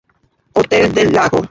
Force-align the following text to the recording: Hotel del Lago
Hotel 0.55 0.91
del 0.95 1.13
Lago 1.13 1.39